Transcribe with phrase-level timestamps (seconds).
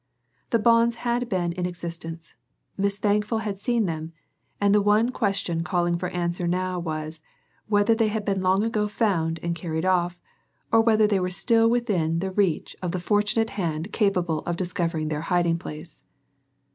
[0.49, 2.33] The bonds had been in existence;
[2.75, 4.13] Miss Thankful had seen them;
[4.59, 7.21] and the one question calling for answer now was,
[7.67, 10.19] whether they had been long ago found and carried off,
[10.71, 15.09] or whether they were still within the reach of the fortunate hand capable of discovering
[15.09, 16.03] their hiding place.